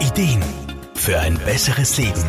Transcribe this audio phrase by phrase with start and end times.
[0.00, 0.44] Ideen
[0.94, 2.24] für ein besseres Leben.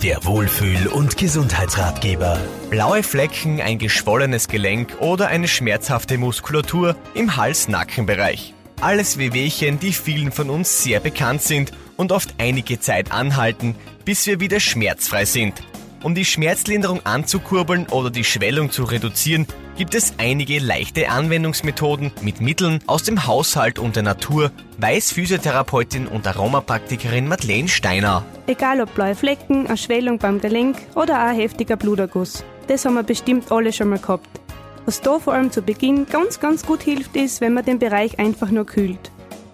[0.00, 2.38] Der Wohlfühl- und Gesundheitsratgeber.
[2.70, 8.54] Blaue Flecken, ein geschwollenes Gelenk oder eine schmerzhafte Muskulatur im Hals-Nacken-Bereich.
[8.80, 13.74] Alles Wehwehchen, die vielen von uns sehr bekannt sind und oft einige Zeit anhalten,
[14.04, 15.54] bis wir wieder schmerzfrei sind.
[16.02, 19.46] Um die Schmerzlinderung anzukurbeln oder die Schwellung zu reduzieren,
[19.76, 26.06] gibt es einige leichte Anwendungsmethoden mit Mitteln aus dem Haushalt und der Natur, weiß Physiotherapeutin
[26.06, 28.24] und Aromapraktikerin Madeleine Steiner.
[28.46, 32.44] Egal ob blaue Flecken, eine Schwellung beim Gelenk oder ein heftiger Bluterguss.
[32.66, 34.28] Das haben wir bestimmt alle schon mal gehabt.
[34.86, 38.18] Was da vor allem zu Beginn ganz, ganz gut hilft, ist, wenn man den Bereich
[38.18, 39.10] einfach nur kühlt.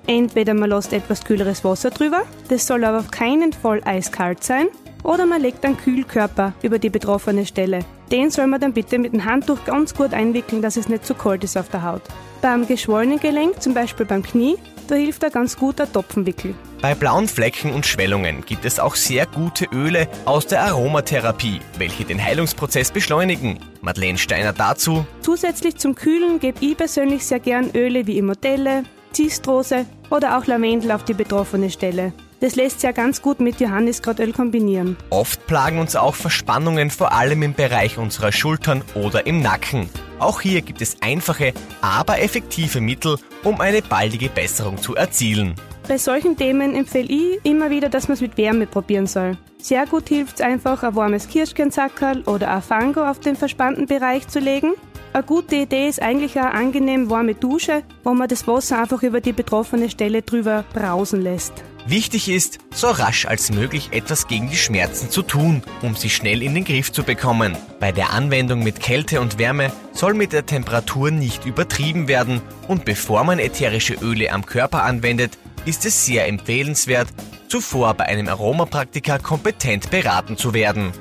[0.07, 4.69] Entweder man lässt etwas kühleres Wasser drüber, das soll aber auf keinen Fall eiskalt sein,
[5.07, 7.81] oder man legt einen Kühlkörper über die betroffene Stelle.
[8.11, 11.15] Den soll man dann bitte mit dem Handtuch ganz gut einwickeln, dass es nicht zu
[11.15, 12.03] kalt ist auf der Haut.
[12.43, 14.57] Beim geschwollenen Gelenk, zum Beispiel beim Knie,
[14.89, 16.55] da hilft ein ganz guter Topfenwickel.
[16.83, 22.05] Bei blauen Flecken und Schwellungen gibt es auch sehr gute Öle aus der Aromatherapie, welche
[22.05, 23.59] den Heilungsprozess beschleunigen.
[23.81, 25.07] Madeleine Steiner dazu.
[25.21, 30.93] Zusätzlich zum Kühlen gebe ich persönlich sehr gern Öle wie Immortelle, Zistrose oder auch Lavendel
[30.93, 32.13] auf die betroffene Stelle.
[32.41, 34.97] Das lässt sich ja ganz gut mit Johanniskrautöl kombinieren.
[35.09, 39.89] Oft plagen uns auch Verspannungen vor allem im Bereich unserer Schultern oder im Nacken.
[40.19, 45.55] Auch hier gibt es einfache, aber effektive Mittel, um eine baldige Besserung zu erzielen.
[45.89, 49.39] Bei solchen Themen empfehle ich immer wieder, dass man es mit Wärme probieren soll.
[49.59, 54.29] Sehr gut hilft es einfach, ein warmes Kirschkernzackerl oder ein Fango auf den verspannten Bereich
[54.29, 54.75] zu legen.
[55.17, 59.23] Eine gute Idee ist eigentlich eine angenehm warme Dusche, wo man das Wasser einfach über
[59.23, 61.55] die betroffene Stelle drüber brausen lässt.
[61.87, 66.43] Wichtig ist, so rasch als möglich etwas gegen die Schmerzen zu tun, um sie schnell
[66.43, 67.57] in den Griff zu bekommen.
[67.81, 72.85] Bei der Anwendung mit Kälte und Wärme soll mit der Temperatur nicht übertrieben werden und
[72.85, 77.09] bevor man ätherische Öle am Körper anwendet, ist es sehr empfehlenswert,
[77.49, 80.93] zuvor bei einem Aromapraktiker kompetent beraten zu werden.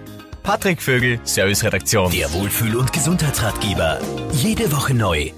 [0.45, 2.11] Patrick Vögel, Serviceredaktion.
[2.11, 3.99] Der Wohlfühl- und Gesundheitsratgeber.
[4.31, 5.31] Jede Woche neu